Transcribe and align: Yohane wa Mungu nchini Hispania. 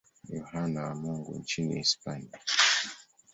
Yohane 0.37 0.79
wa 0.79 0.93
Mungu 0.95 1.35
nchini 1.35 1.75
Hispania. 1.77 2.39